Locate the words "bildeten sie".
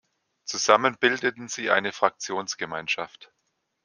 0.97-1.69